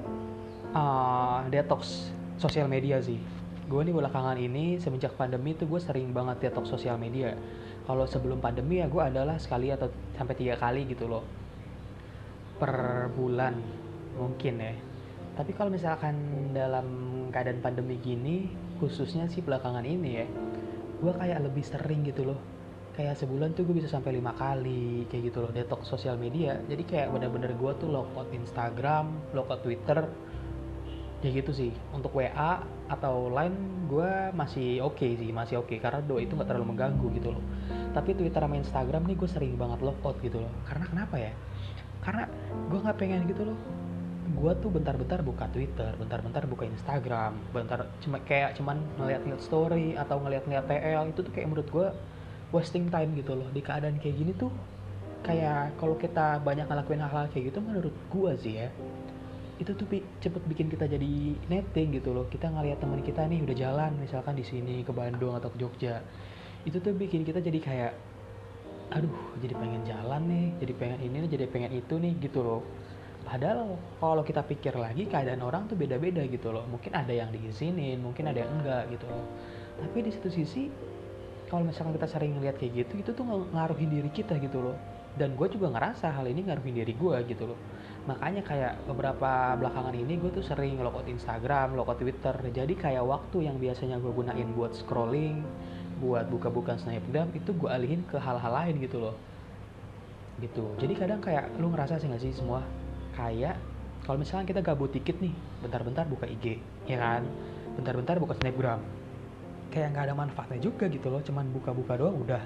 [0.74, 2.10] uh, detox
[2.42, 3.22] sosial media sih.
[3.70, 7.38] Gue nih belakangan ini semenjak pandemi tuh gue sering banget detox sosial media.
[7.86, 9.86] Kalau sebelum pandemi ya gue adalah sekali atau
[10.18, 11.22] sampai tiga kali gitu loh.
[12.58, 12.74] Per
[13.14, 13.54] bulan
[14.18, 14.87] mungkin ya
[15.38, 16.18] tapi kalau misalkan
[16.50, 16.86] dalam
[17.30, 18.50] keadaan pandemi gini
[18.82, 20.26] khususnya sih belakangan ini ya
[20.98, 22.38] gue kayak lebih sering gitu loh.
[22.98, 26.58] Kayak sebulan tuh gue bisa sampai lima kali kayak gitu loh detox sosial media.
[26.66, 30.02] Jadi kayak bener-bener gue tuh logout Instagram logout Twitter
[31.22, 31.70] ya gitu sih.
[31.94, 35.70] Untuk WA atau line gue masih oke okay sih masih oke.
[35.70, 35.78] Okay.
[35.78, 37.44] karena doa itu nggak terlalu mengganggu gitu loh.
[37.94, 40.50] Tapi Twitter sama Instagram nih gue sering banget logout gitu loh.
[40.66, 41.30] Karena kenapa ya?
[42.02, 42.26] Karena
[42.66, 43.58] gue nggak pengen gitu loh
[44.28, 50.20] gue tuh bentar-bentar buka Twitter, bentar-bentar buka Instagram, bentar cuma kayak cuman ngeliat-ngeliat story atau
[50.20, 51.88] ngeliat-ngeliat TL itu tuh kayak menurut gue
[52.52, 53.48] wasting time gitu loh.
[53.48, 54.52] Di keadaan kayak gini tuh
[55.24, 58.70] kayak kalau kita banyak ngelakuin hal-hal kayak gitu menurut gua sih ya
[59.58, 59.90] itu tuh
[60.22, 62.30] cepet bikin kita jadi netting gitu loh.
[62.30, 65.98] Kita ngeliat teman kita nih udah jalan misalkan di sini ke Bandung atau ke Jogja.
[66.62, 67.92] Itu tuh bikin kita jadi kayak
[68.88, 69.12] aduh
[69.44, 72.64] jadi pengen jalan nih jadi pengen ini nih jadi pengen itu nih gitu loh
[73.28, 76.64] padahal kalau kita pikir lagi keadaan orang tuh beda-beda gitu loh.
[76.64, 79.28] Mungkin ada yang diizinin mungkin ada yang enggak gitu loh.
[79.76, 80.72] Tapi di satu sisi
[81.52, 84.76] kalau misalkan kita sering ngeliat kayak gitu itu tuh ngaruhin diri kita gitu loh.
[85.20, 87.58] Dan gue juga ngerasa hal ini ngaruhin diri gue gitu loh.
[88.08, 92.32] Makanya kayak beberapa belakangan ini gue tuh sering logout Instagram, logout Twitter.
[92.32, 95.44] Jadi kayak waktu yang biasanya gue gunain buat scrolling
[95.98, 99.14] buat buka-buka snapgram itu gue alihin ke hal-hal lain gitu loh.
[100.38, 100.64] Gitu.
[100.78, 102.62] Jadi kadang kayak lu ngerasa sih gak sih semua
[103.18, 103.58] kayak
[104.06, 107.26] kalau misalnya kita gabut dikit nih bentar-bentar buka IG ya kan?
[107.74, 108.80] Bentar-bentar buka snapgram.
[109.74, 112.40] Kayak nggak ada manfaatnya juga gitu loh cuman buka-buka doang udah.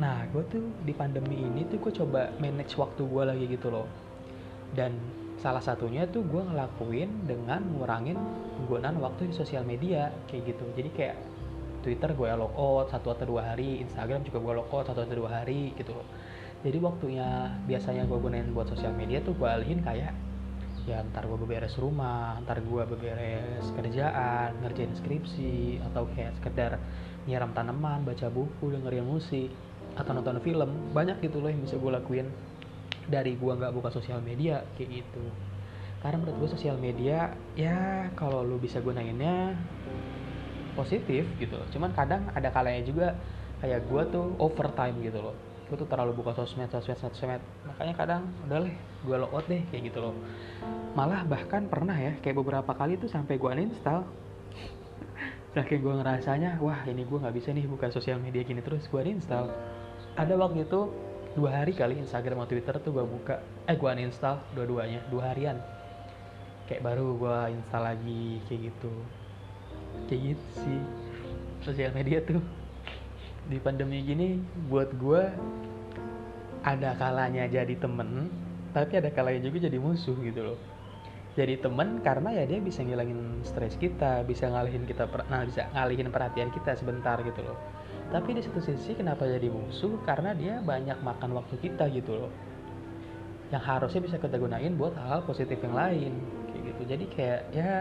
[0.00, 3.86] Nah gue tuh di pandemi ini tuh gue coba manage waktu gue lagi gitu loh.
[4.72, 4.96] Dan
[5.38, 8.18] salah satunya tuh gue ngelakuin dengan ngurangin
[8.58, 10.64] penggunaan waktu di sosial media kayak gitu.
[10.74, 11.16] Jadi kayak
[11.86, 15.72] Twitter gue logout satu atau dua hari Instagram juga gue logout satu atau dua hari
[15.78, 16.04] gitu loh
[16.60, 20.12] jadi waktunya biasanya gue gunain buat sosial media tuh gue alihin kayak
[20.88, 26.80] ya ntar gue beberes rumah ntar gue beberes kerjaan ngerjain skripsi atau kayak sekedar
[27.28, 29.52] nyiram tanaman baca buku dengerin musik
[29.96, 30.70] atau nonton film.
[30.96, 32.26] Banyak gitu loh yang bisa gue lakuin
[33.10, 35.24] dari gue nggak buka sosial media kayak gitu.
[36.00, 39.52] Karena menurut gue sosial media ya kalau lu bisa gunainnya
[40.78, 43.08] positif gitu cuman kadang ada kalanya juga
[43.60, 45.36] kayak gue tuh overtime gitu loh
[45.70, 47.38] gue tuh terlalu buka sosmed sosmed sosmed.
[47.62, 48.74] Makanya kadang udah deh
[49.06, 50.14] gue out deh kayak gitu loh.
[50.98, 54.02] Malah bahkan pernah ya kayak beberapa kali tuh sampai gue uninstall.
[55.54, 58.98] Saking gue ngerasanya wah ini gue nggak bisa nih buka sosial media gini terus gue
[58.98, 59.46] uninstall.
[60.18, 60.90] Ada waktu itu
[61.38, 63.38] dua hari kali Instagram atau Twitter tuh gue buka
[63.70, 65.62] eh gue uninstall dua-duanya dua harian.
[66.66, 68.92] Kayak baru gue install lagi kayak gitu.
[70.10, 70.80] Kayak gitu sih
[71.62, 72.42] sosial media tuh
[73.50, 74.38] di pandemi gini
[74.70, 75.22] buat gue
[76.62, 78.30] ada kalanya jadi temen
[78.70, 80.58] tapi ada kalanya juga jadi musuh gitu loh.
[81.34, 86.10] Jadi temen karena ya dia bisa ngilangin stres kita bisa ngalihin kita nah bisa ngalihin
[86.10, 87.58] perhatian kita sebentar gitu loh.
[88.14, 89.98] Tapi di satu sisi kenapa jadi musuh?
[90.06, 92.32] Karena dia banyak makan waktu kita gitu loh.
[93.50, 96.12] Yang harusnya bisa kita gunain buat hal, -hal positif yang lain
[96.50, 96.82] kayak gitu.
[96.86, 97.74] Jadi kayak ya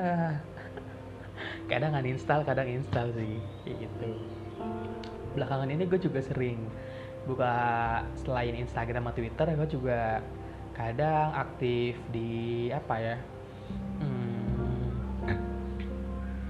[1.70, 4.10] kadang uninstall kadang install sih kayak gitu
[5.36, 6.58] belakangan ini gue juga sering
[7.28, 7.54] buka
[8.20, 10.24] selain Instagram atau Twitter gue juga
[10.74, 13.16] kadang aktif di apa ya
[14.00, 14.88] hmm,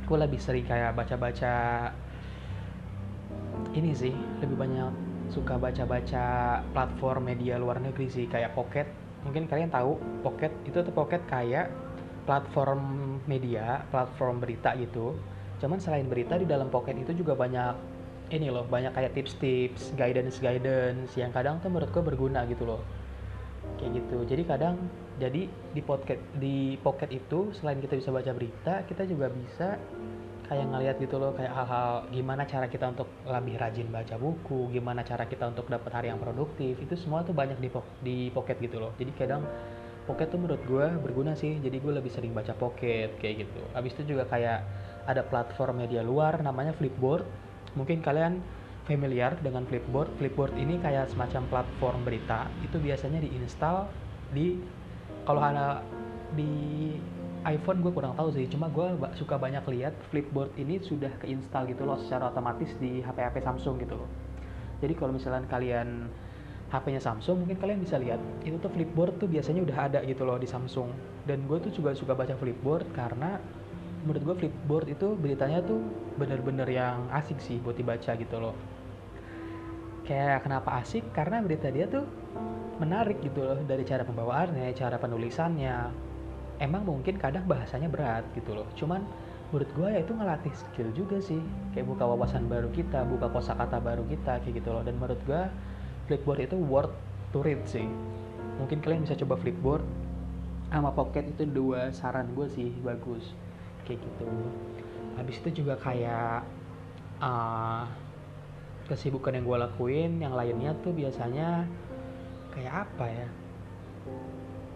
[0.06, 1.90] gue lebih sering kayak baca-baca
[3.74, 4.94] ini sih lebih banyak
[5.30, 8.86] suka baca-baca platform media luar negeri sih kayak Pocket
[9.26, 11.70] mungkin kalian tahu Pocket itu tuh Pocket kayak
[12.30, 12.82] platform
[13.26, 15.18] media, platform berita gitu.
[15.58, 17.74] Cuman selain berita di dalam Pocket itu juga banyak
[18.30, 22.82] ini loh, banyak kayak tips-tips, guidance-guidance yang kadang tuh menurut gue berguna gitu loh.
[23.78, 24.18] Kayak gitu.
[24.26, 24.76] Jadi kadang
[25.20, 29.76] jadi di Pocket di Pocket itu selain kita bisa baca berita, kita juga bisa
[30.50, 35.06] kayak ngeliat gitu loh kayak hal-hal gimana cara kita untuk lebih rajin baca buku, gimana
[35.06, 36.78] cara kita untuk dapat hari yang produktif.
[36.82, 37.70] Itu semua tuh banyak di
[38.02, 38.92] di Pocket gitu loh.
[38.98, 39.46] Jadi kadang
[40.10, 43.94] Pocket tuh menurut gue berguna sih jadi gue lebih sering baca Pocket kayak gitu abis
[43.94, 44.66] itu juga kayak
[45.06, 47.30] ada platform media luar namanya Flipboard
[47.74, 48.42] mungkin kalian
[48.90, 50.10] familiar dengan Flipboard.
[50.18, 52.50] Flipboard ini kayak semacam platform berita.
[52.66, 53.90] Itu biasanya diinstal
[54.34, 54.58] di
[55.26, 55.86] kalau ada
[56.34, 56.94] di
[57.46, 58.50] iPhone gue kurang tahu sih.
[58.50, 63.46] Cuma gue suka banyak lihat Flipboard ini sudah keinstal gitu loh secara otomatis di HP-HP
[63.46, 64.10] Samsung gitu loh.
[64.80, 66.10] Jadi kalau misalnya kalian
[66.70, 70.38] HP-nya Samsung mungkin kalian bisa lihat itu tuh flipboard tuh biasanya udah ada gitu loh
[70.38, 70.94] di Samsung.
[71.26, 73.42] Dan gue tuh juga suka baca flipboard karena
[74.04, 75.80] menurut gue flipboard itu beritanya tuh
[76.16, 78.56] bener-bener yang asik sih buat dibaca gitu loh.
[80.08, 81.12] Kayak kenapa asik?
[81.12, 82.08] Karena berita dia tuh
[82.80, 85.92] menarik gitu loh dari cara pembawaannya cara penulisannya.
[86.60, 88.68] Emang mungkin kadang bahasanya berat gitu loh.
[88.76, 89.04] Cuman
[89.52, 91.40] menurut gue ya itu ngelatih skill juga sih.
[91.76, 94.84] Kayak buka wawasan baru kita buka kosakata baru kita kayak gitu loh.
[94.84, 95.42] Dan menurut gue
[96.08, 96.96] Flipboard itu worth
[97.36, 97.86] to read sih.
[98.58, 99.84] Mungkin kalian bisa coba Flipboard.
[100.70, 103.34] Sama Pocket itu dua saran gue sih bagus
[103.90, 104.30] kayak gitu.
[105.18, 106.46] Habis itu juga kayak
[107.18, 107.90] uh,
[108.86, 111.66] kesibukan yang gue lakuin yang lainnya tuh biasanya
[112.54, 113.28] kayak apa ya?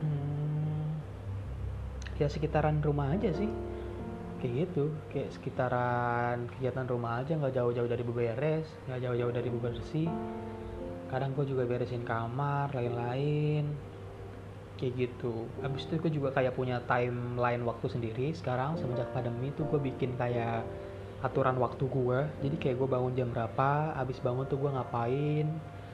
[0.01, 0.97] Hmm,
[2.17, 3.53] ya sekitaran rumah aja sih.
[4.41, 10.09] Kayak gitu kayak sekitaran kegiatan rumah aja nggak jauh-jauh dari beberes nggak jauh-jauh dari bebersih.
[11.13, 13.92] Kadang gue juga beresin kamar lain-lain
[14.77, 15.47] kayak gitu.
[15.61, 18.33] Abis itu gue juga kayak punya timeline waktu sendiri.
[18.33, 20.65] Sekarang semenjak pandemi tuh gue bikin kayak
[21.23, 25.47] aturan waktu gue jadi kayak gue bangun jam berapa abis bangun tuh gue ngapain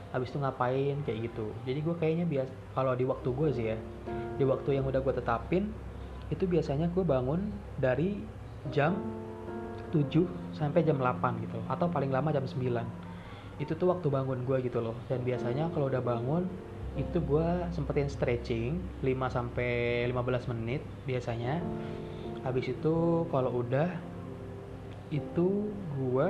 [0.09, 1.53] abis itu ngapain kayak gitu.
[1.69, 3.77] Jadi gue kayaknya biasa kalau di waktu gue sih ya
[4.41, 5.69] di waktu yang udah gue tetapin
[6.33, 8.17] itu biasanya gue bangun dari
[8.73, 8.97] jam
[9.93, 10.09] 7
[10.57, 11.61] sampai jam 8 gitu.
[11.69, 14.97] Atau paling lama jam 9 itu tuh waktu bangun gue gitu loh.
[15.05, 16.49] Dan biasanya kalau udah bangun
[16.99, 21.63] itu gue sempetin stretching 5 sampai 15 menit biasanya.
[22.43, 23.87] Habis itu kalau udah
[25.09, 26.27] itu gue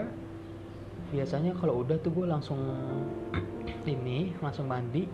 [1.10, 2.62] biasanya kalau udah tuh gue langsung
[3.93, 5.10] ini langsung mandi.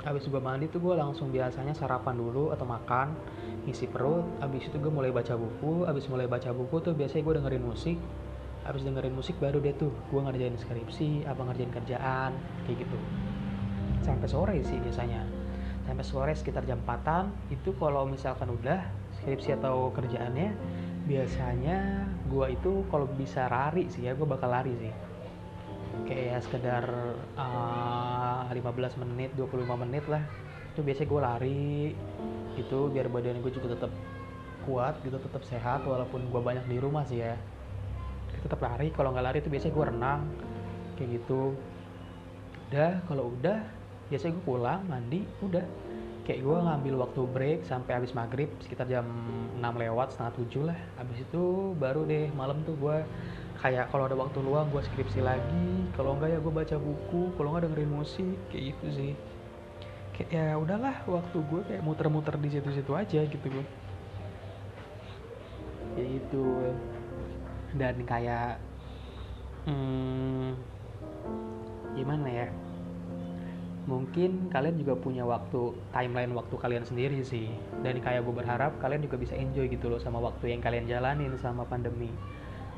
[0.00, 3.12] Habis gue mandi tuh gue langsung biasanya sarapan dulu atau makan
[3.66, 4.24] ngisi perut.
[4.38, 5.84] Habis itu gue mulai baca buku.
[5.84, 7.98] Habis mulai baca buku tuh biasanya gue dengerin musik.
[8.64, 12.32] Habis dengerin musik baru deh tuh gue ngerjain skripsi apa ngerjain kerjaan
[12.64, 12.98] kayak gitu
[14.04, 15.22] sampai sore sih biasanya.
[15.84, 18.84] Sampai sore sekitar jam 4 itu kalau misalkan udah
[19.20, 20.54] skripsi atau kerjaannya
[21.08, 24.92] biasanya gue itu kalau bisa lari sih ya gue bakal lari sih.
[26.06, 26.84] Kayak sekedar
[27.34, 30.22] uh, 15 menit 25 menit lah.
[30.70, 31.72] Itu biasanya gue lari.
[32.54, 33.92] Gitu biar badan gue juga tetap
[34.68, 37.34] kuat gitu tetap sehat walaupun gue banyak di rumah sih ya.
[38.46, 38.94] Tetap lari.
[38.94, 40.20] Kalau nggak lari itu biasanya gue renang.
[40.94, 41.58] Kayak gitu.
[42.70, 43.79] Udah kalau udah
[44.10, 45.64] biasanya gue pulang mandi udah.
[46.26, 49.06] Kayak gue ngambil waktu break sampai habis maghrib sekitar jam
[49.56, 50.34] 6 lewat setengah
[50.66, 50.78] 7 lah.
[51.00, 51.44] Habis itu
[51.80, 52.96] baru deh malam tuh gue
[53.60, 55.88] kayak kalau ada waktu luang gue skripsi lagi.
[55.96, 59.12] Kalau enggak ya gue baca buku kalau enggak dengerin musik kayak gitu sih.
[60.14, 63.64] Kayak ya udahlah waktu gue kayak muter-muter di situ-situ aja gitu gue
[65.94, 66.44] kayak gitu
[67.76, 68.56] dan kayak
[69.66, 70.54] hmm,
[71.92, 72.46] gimana ya
[73.90, 77.50] mungkin kalian juga punya waktu timeline waktu kalian sendiri sih.
[77.82, 81.34] Dan kayak gue berharap kalian juga bisa enjoy gitu loh sama waktu yang kalian jalanin
[81.42, 82.14] sama pandemi.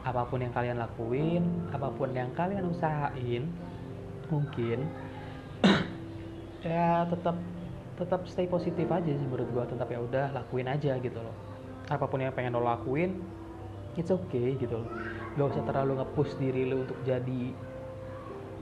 [0.08, 3.46] Apa pun yang kalian lakuin apa pun yang kalian usahain
[4.32, 4.88] mungkin
[6.66, 7.36] ya tetap
[8.00, 11.36] tetap stay positif aja sih menurut gue tetap ya udah lakuin aja gitu loh.
[11.92, 13.20] Apa pun yang pengen lo lakuin
[14.00, 14.88] it's okay gitu loh.
[15.36, 17.52] Gak usah terlalu nge-push diri lo untuk jadi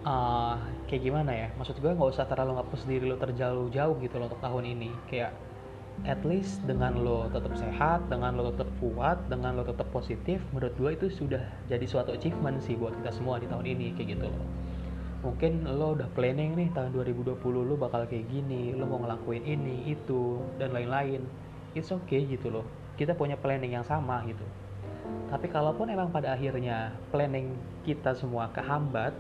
[0.05, 0.57] uh,
[0.89, 1.49] kayak gimana ya?
[1.57, 4.91] Maksud gue nggak usah terlalu nge-push diri lo terjauh jauh gitu loh untuk tahun ini.
[5.09, 5.33] Kayak
[6.09, 10.73] at least dengan lo tetap sehat dengan lo tetap kuat dengan lo tetap positif menurut
[10.81, 14.27] gue itu sudah jadi suatu achievement sih buat kita semua di tahun ini kayak gitu
[14.33, 14.47] loh.
[15.21, 19.93] Mungkin lo udah planning nih tahun 2020 lo bakal kayak gini lo mau ngelakuin ini
[19.93, 21.21] itu dan lain-lain.
[21.77, 22.65] It's okay gitu loh.
[22.97, 24.43] Kita punya planning yang sama gitu.
[25.29, 29.15] Tapi kalaupun emang pada akhirnya planning kita semua kehambat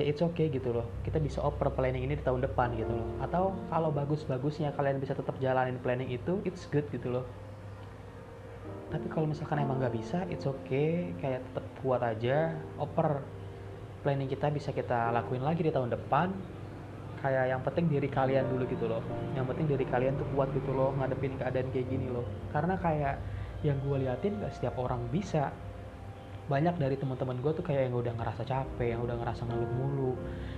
[0.00, 0.88] ya it's okay gitu loh.
[1.04, 3.06] Kita bisa oper planning ini di tahun depan gitu loh.
[3.20, 7.24] Atau kalau bagus-bagusnya kalian bisa tetap jalanin planning itu it's good gitu loh.
[8.90, 11.12] Tapi kalau misalkan emang nggak bisa it's okay.
[11.20, 12.56] Kayak tetap kuat aja.
[12.80, 13.20] Oper
[14.00, 16.32] planning kita bisa kita lakuin lagi di tahun depan.
[17.20, 19.04] Kayak yang penting diri kalian dulu gitu loh.
[19.36, 22.24] Yang penting diri kalian tuh kuat gitu loh ngadepin keadaan kayak gini loh.
[22.48, 23.20] Karena kayak
[23.60, 25.52] yang gue liatin gak setiap orang bisa
[26.50, 30.12] banyak dari teman-teman gue tuh kayak yang udah ngerasa capek yang udah ngerasa ngeluh mulu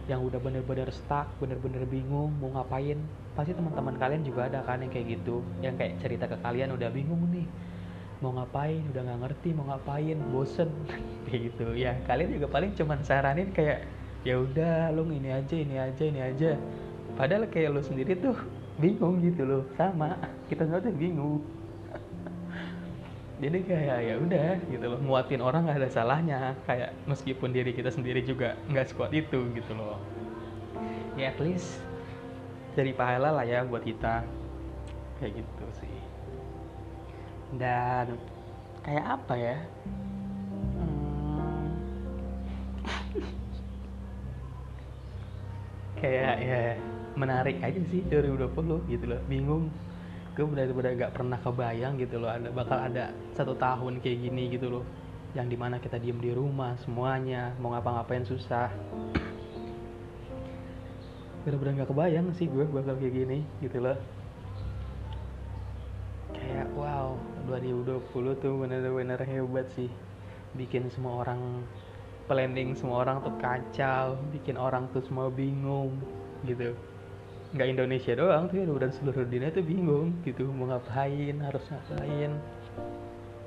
[0.08, 2.96] yang udah bener-bener stuck bener-bener bingung mau ngapain.
[3.36, 6.88] Pasti teman-teman kalian juga ada kan yang kayak gitu yang kayak cerita ke kalian udah
[6.88, 7.44] bingung nih
[8.22, 10.70] mau ngapain udah nggak ngerti mau ngapain bosen.
[11.26, 11.66] Kayak gitu.
[11.74, 13.82] Ya kalian juga paling cuman saranin kayak
[14.22, 16.54] ya udah lu ini aja ini aja ini aja.
[17.18, 18.38] Padahal kayak lu sendiri tuh
[18.82, 19.62] bingung gitu loh.
[19.74, 20.14] Sama
[20.46, 21.42] kita nggak tuh bingung
[23.42, 26.54] jadi kayak ya udah gitu loh muatin orang gak ada salahnya.
[26.62, 29.98] Kayak meskipun diri kita sendiri juga nggak sekuat itu gitu loh.
[31.18, 31.82] Ya at least
[32.78, 34.22] jadi pahala lah ya buat kita.
[35.18, 35.96] Kayak gitu sih.
[37.58, 38.14] Dan
[38.86, 39.58] kayak apa ya?
[40.78, 41.66] Hmm,
[45.98, 46.78] kayak ya
[47.18, 49.18] menarik aja sih 2020 gitu loh.
[49.26, 49.74] Bingung
[50.32, 54.72] gue benar-benar gak pernah kebayang gitu loh ada bakal ada satu tahun kayak gini gitu
[54.72, 54.84] loh
[55.36, 58.68] yang di mana kita diem di rumah semuanya mau ngapa-ngapain susah.
[61.44, 63.96] Bener-bener gak kebayang sih gue bakal kayak gini gitu loh.
[66.36, 67.16] Kayak wow
[67.48, 69.88] 2020 tuh bener-bener hebat sih.
[70.52, 71.64] Bikin semua orang
[72.28, 75.96] planning semua orang tuh kacau bikin orang tuh semua bingung
[76.44, 76.76] gitu
[77.52, 82.32] nggak Indonesia doang tuh udah seluruh dunia tuh bingung gitu mau ngapain harus ngapain.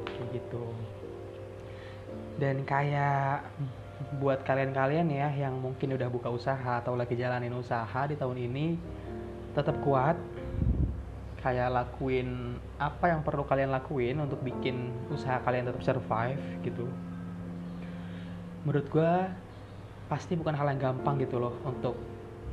[0.06, 0.66] Kayak gitu.
[2.38, 3.50] Dan kayak
[4.22, 8.78] buat kalian-kalian ya yang mungkin udah buka usaha atau lagi jalanin usaha di tahun ini
[9.58, 10.18] tetap kuat.
[11.42, 16.86] Kayak lakuin apa yang perlu kalian lakuin untuk bikin usaha kalian tetap survive gitu.
[18.66, 19.14] Menurut gue
[20.10, 21.98] pasti bukan hal yang gampang gitu loh untuk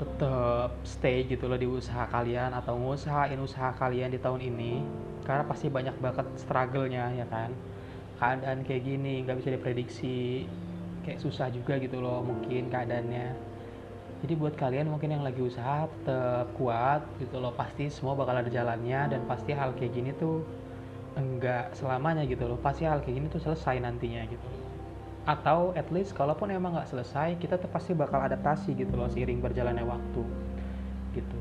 [0.00, 4.82] tetap stay gitu loh di usaha kalian atau ngusahain usaha kalian di tahun ini
[5.22, 7.52] karena pasti banyak banget struggle-nya ya kan?
[8.18, 10.46] Keadaan kayak gini nggak bisa diprediksi
[11.02, 13.34] kayak susah juga gitu loh mungkin keadaannya.
[14.22, 18.46] Jadi buat kalian mungkin yang lagi usaha tetap kuat gitu loh pasti semua bakal ada
[18.46, 20.46] jalannya dan pasti hal kayak gini tuh
[21.18, 22.58] enggak selamanya gitu loh.
[22.58, 24.61] Pasti hal kayak gini tuh selesai nantinya gitu
[25.22, 29.38] atau at least kalaupun emang nggak selesai kita tuh pasti bakal adaptasi gitu loh seiring
[29.38, 30.22] berjalannya waktu
[31.14, 31.40] gitu.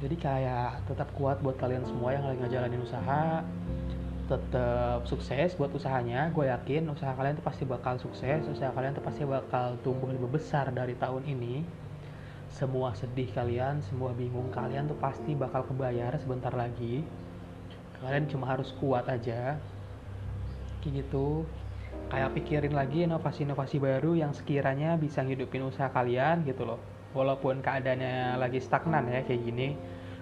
[0.00, 3.44] Jadi kayak tetap kuat buat kalian semua yang lagi ngejalanin usaha
[4.28, 6.28] tetap sukses buat usahanya.
[6.36, 10.28] Gue yakin usaha kalian tuh pasti bakal sukses usaha kalian tuh pasti bakal tumbuh lebih
[10.36, 11.64] besar dari tahun ini.
[12.52, 17.04] Semua sedih kalian semua bingung kalian tuh pasti bakal kebayar sebentar lagi.
[18.00, 19.60] Kalian cuma harus kuat aja.
[20.80, 21.44] Kayak gitu
[22.10, 26.80] kayak pikirin lagi inovasi-inovasi baru yang sekiranya bisa ngidupin usaha kalian gitu loh.
[27.14, 29.74] Walaupun keadaannya lagi stagnan ya kayak gini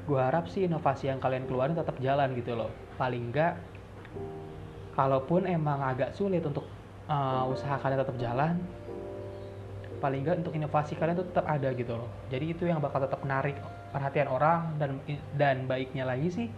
[0.09, 2.73] gue harap sih inovasi yang kalian keluarin tetap jalan gitu loh.
[2.97, 3.61] Paling enggak
[4.97, 6.65] kalaupun emang agak sulit untuk
[7.07, 8.57] uh, usaha kalian tetap jalan
[9.99, 12.09] paling nggak untuk inovasi kalian tuh tetap ada gitu loh.
[12.31, 13.59] Jadi itu yang bakal tetap menarik
[13.91, 15.01] perhatian orang dan
[15.35, 16.49] dan baiknya lagi sih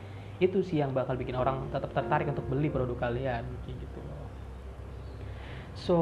[0.40, 3.89] itu sih yang bakal bikin orang tetap tertarik untuk beli produk kalian gitu
[5.80, 5.96] so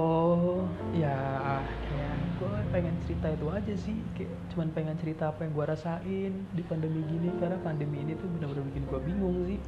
[0.90, 1.14] ya
[1.62, 3.96] kayak gue pengen cerita itu aja sih.
[4.14, 7.30] Kayak cuman pengen cerita apa yang gue rasain di pandemi gini.
[7.38, 9.60] Karena pandemi ini tuh benar-benar bikin gue bingung sih.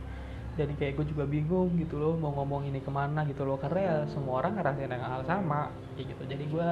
[0.59, 3.59] Dan kayak gue juga bingung gitu loh mau ngomong ini ke mana gitu loh.
[3.59, 6.23] Karena ya semua orang ngerasain yang hal sama kayak gitu.
[6.27, 6.71] Jadi gue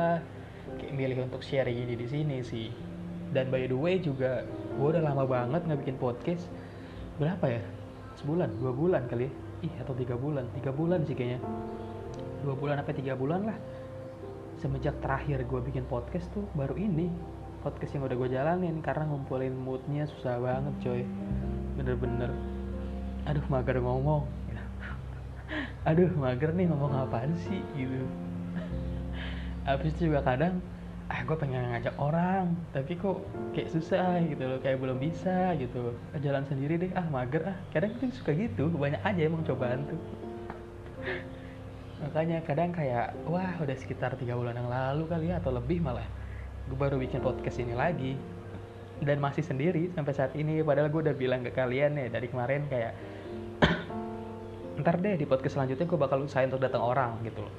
[0.82, 2.70] kayak milih untuk share ini di sini sih.
[3.30, 4.42] Dan by the way juga
[4.78, 6.46] gue udah lama banget nggak bikin podcast.
[7.18, 7.62] Berapa ya?
[8.18, 8.58] Sebulan?
[8.58, 9.32] Dua bulan kali ya?
[9.58, 10.46] ih atau tiga bulan?
[10.54, 11.42] Tiga bulan sih kayaknya
[12.42, 13.58] dua bulan apa tiga bulan lah.
[14.58, 17.10] Semenjak terakhir gue bikin podcast tuh baru ini
[17.62, 21.02] podcast yang udah gue jalanin karena ngumpulin moodnya susah banget coy.
[21.78, 22.30] Bener-bener.
[23.26, 24.26] Aduh mager ngomong.
[25.88, 28.02] Aduh mager nih ngomong apaan sih gitu.
[29.66, 30.58] Habis itu juga kadang
[31.08, 33.24] ah gue pengen ngajak orang tapi kok
[33.56, 35.94] kayak susah gitu loh kayak belum bisa gitu.
[36.18, 37.56] Jalan sendiri deh ah mager ah.
[37.70, 40.17] Kadang tuh suka gitu banyak aja emang cobaan tuh
[41.98, 46.06] makanya kadang kayak wah udah sekitar tiga bulan yang lalu kali ya atau lebih malah
[46.68, 48.14] gue baru bikin podcast ini lagi.
[48.98, 52.66] Dan masih sendiri sampai saat ini padahal gue udah bilang ke kalian ya dari kemarin
[52.66, 52.98] kayak
[54.82, 57.54] ntar deh di podcast selanjutnya gue bakal usahain untuk datang orang gitu loh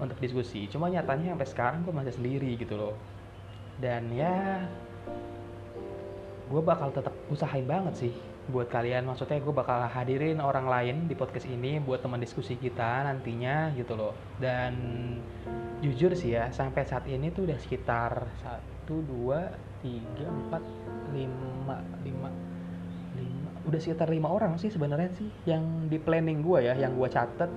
[0.00, 0.68] untuk diskusi.
[0.68, 2.96] Cuma nyatanya sampai sekarang gue masih sendiri gitu loh.
[3.80, 4.68] Dan ya
[6.50, 8.12] gue bakal tetap usahain banget sih
[8.48, 9.04] buat kalian.
[9.04, 13.92] Maksudnya gue bakal hadirin orang lain di podcast ini buat teman diskusi kita nantinya gitu
[13.98, 14.16] loh.
[14.40, 14.72] Dan
[15.84, 19.52] jujur sih ya sampai saat ini tuh udah sekitar satu dua
[19.84, 20.62] tiga empat
[21.12, 22.30] lima lima
[23.16, 23.50] lima.
[23.68, 27.48] Udah sekitar lima orang sih sebenarnya sih yang di planning gue ya yang gue catet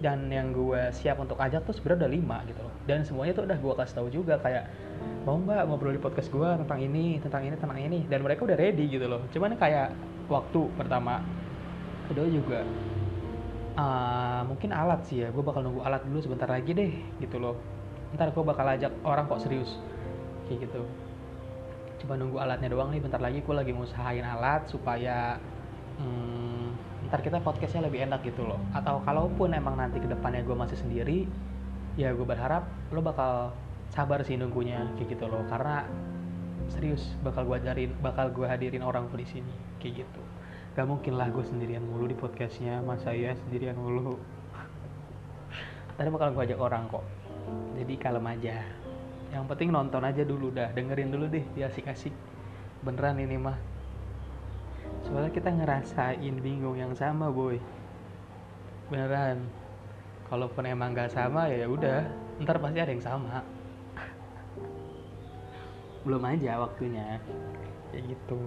[0.00, 2.74] dan yang gue siap untuk ajak tuh sebenarnya udah lima gitu loh.
[2.88, 4.64] Dan semuanya tuh udah gue kasih tahu juga kayak
[5.28, 8.00] mau nggak ngobrol di podcast gue tentang ini tentang ini tentang ini?
[8.08, 9.20] Dan mereka udah ready gitu loh.
[9.28, 9.92] Cuman kayak
[10.30, 11.20] waktu pertama.
[12.06, 12.66] Kedua juga
[13.78, 15.28] uh, mungkin alat sih ya.
[15.30, 17.58] Gue bakal nunggu alat dulu sebentar lagi deh gitu loh.
[18.14, 19.78] Ntar gue bakal ajak orang kok serius.
[20.46, 20.82] Kayak gitu.
[22.02, 25.36] Coba nunggu alatnya doang nih bentar lagi gue lagi ngusahain alat supaya
[26.00, 28.58] hmm, ntar kita podcastnya lebih enak gitu loh.
[28.72, 31.28] Atau kalaupun emang nanti ke depannya gue masih sendiri
[31.98, 33.50] ya gue berharap lo bakal
[33.90, 35.44] sabar sih nunggunya kayak gitu loh.
[35.46, 35.84] Karena
[36.68, 39.54] serius bakal gue ajarin bakal gue hadirin orang di sini.
[39.80, 40.22] Kayak gitu.
[40.76, 44.20] Gak mungkin lah gue sendirian mulu di podcastnya masa ya sendirian mulu.
[45.96, 47.04] Tadi bakal gue ajak orang kok.
[47.78, 48.62] Jadi kalem aja.
[49.30, 50.70] Yang penting nonton aja dulu dah.
[50.74, 52.12] Dengerin dulu deh dia asik-asik.
[52.84, 53.58] Beneran ini mah.
[55.06, 57.56] Soalnya kita ngerasain bingung yang sama boy.
[58.92, 59.46] Beneran.
[60.30, 62.06] Kalaupun emang gak sama ya udah.
[62.38, 63.59] Ntar pasti ada yang sama
[66.04, 67.20] belum aja waktunya.
[67.90, 68.42] Kayak gitu.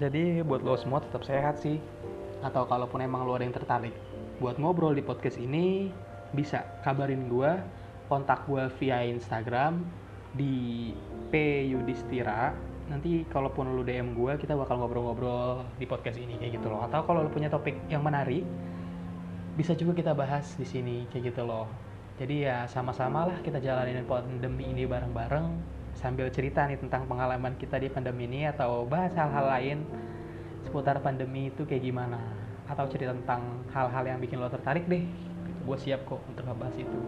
[0.00, 1.78] Jadi buat lo semua tetap sehat sih.
[2.42, 3.94] Atau kalaupun emang lo ada yang tertarik
[4.42, 5.94] buat ngobrol di podcast ini
[6.34, 7.52] bisa kabarin gue
[8.10, 9.86] kontak gue via Instagram
[10.34, 10.90] di
[11.30, 12.50] P Yudhistira.
[12.90, 16.82] Nanti kalaupun lu DM gue kita bakal ngobrol-ngobrol di podcast ini kayak gitu loh.
[16.82, 18.42] Atau kalau lu punya topik yang menarik
[19.54, 21.70] bisa juga kita bahas di sini kayak gitu loh.
[22.18, 25.46] Jadi ya sama-sama lah kita jalanin pandemi ini bareng-bareng
[25.98, 29.78] sambil cerita nih tentang pengalaman kita di pandemi ini atau bahas hal-hal lain
[30.64, 32.20] seputar pandemi itu kayak gimana?
[32.70, 35.04] Atau cerita tentang hal-hal yang bikin lo tertarik deh.
[35.62, 37.00] Gue siap kok untuk ngebahas itu.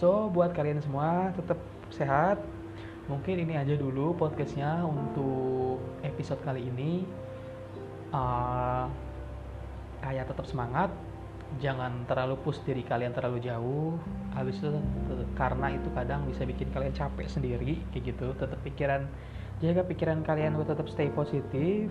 [0.00, 1.60] So buat kalian semua tetap
[1.92, 2.40] sehat.
[3.10, 7.04] Mungkin ini aja dulu podcastnya untuk episode kali ini.
[8.10, 8.90] Uh,
[10.02, 10.90] kayak tetap semangat
[11.58, 13.98] jangan terlalu push diri kalian terlalu jauh.
[14.38, 14.70] Habis itu
[15.34, 18.30] karena itu kadang bisa bikin kalian capek sendiri kayak gitu.
[18.38, 19.10] Tetap pikiran
[19.58, 21.90] jaga pikiran kalian untuk tetap stay positif.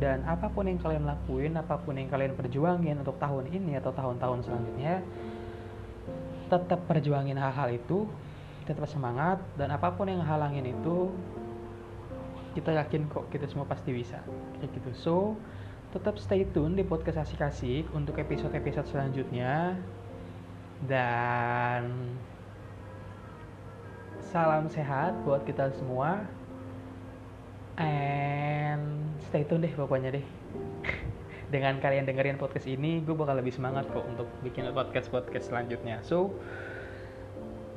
[0.00, 3.92] Dan apa pun yang kalian lakuin apa pun yang kalian perjuangin untuk tahun ini atau
[3.92, 5.04] tahun-tahun selanjutnya
[6.48, 8.06] tetap perjuangin hal-hal itu
[8.64, 9.42] tetap semangat.
[9.58, 11.10] Dan apa pun yang halangin itu
[12.50, 14.22] kita yakin kok kita semua pasti bisa
[14.58, 14.90] kayak gitu.
[14.96, 15.16] So
[15.90, 19.74] tetap stay tune di podcast asik-asik untuk episode-episode selanjutnya.
[20.86, 22.14] Dan
[24.22, 26.22] salam sehat buat kita semua.
[27.74, 30.26] And stay tune deh pokoknya deh.
[31.54, 35.98] Dengan kalian dengerin podcast ini gue bakal lebih semangat kok untuk bikin podcast podcast selanjutnya.
[36.06, 36.30] So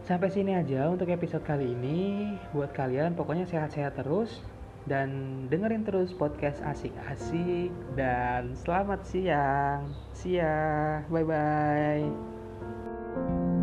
[0.04, 2.28] Sampai sini aja untuk episode kali ini.
[2.52, 4.44] Buat kalian pokoknya sehat-sehat terus
[4.86, 5.10] dan
[5.48, 9.96] dengerin terus podcast asik-asik dan selamat siang.
[10.12, 11.08] Siang.
[11.08, 13.63] Bye bye.